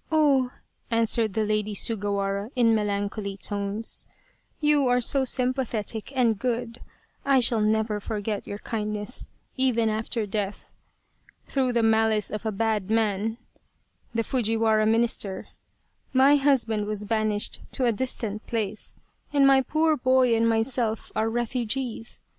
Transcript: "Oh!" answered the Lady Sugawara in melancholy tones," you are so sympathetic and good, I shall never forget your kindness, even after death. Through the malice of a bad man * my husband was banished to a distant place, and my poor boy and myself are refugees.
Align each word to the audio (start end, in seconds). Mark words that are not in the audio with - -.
"Oh!" 0.12 0.52
answered 0.90 1.32
the 1.32 1.42
Lady 1.46 1.72
Sugawara 1.72 2.50
in 2.54 2.74
melancholy 2.74 3.38
tones," 3.38 4.06
you 4.60 4.88
are 4.88 5.00
so 5.00 5.24
sympathetic 5.24 6.12
and 6.14 6.38
good, 6.38 6.80
I 7.24 7.40
shall 7.40 7.62
never 7.62 7.98
forget 7.98 8.46
your 8.46 8.58
kindness, 8.58 9.30
even 9.56 9.88
after 9.88 10.26
death. 10.26 10.70
Through 11.46 11.72
the 11.72 11.82
malice 11.82 12.30
of 12.30 12.44
a 12.44 12.52
bad 12.52 12.90
man 12.90 13.38
* 13.78 14.12
my 14.12 14.22
husband 16.36 16.84
was 16.86 17.04
banished 17.06 17.60
to 17.72 17.86
a 17.86 17.92
distant 17.92 18.46
place, 18.46 18.98
and 19.32 19.46
my 19.46 19.62
poor 19.62 19.96
boy 19.96 20.36
and 20.36 20.46
myself 20.46 21.10
are 21.16 21.30
refugees. 21.30 22.20